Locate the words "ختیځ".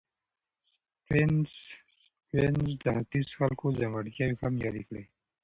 2.97-3.25